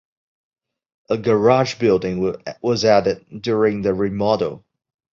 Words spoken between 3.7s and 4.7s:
the remodel.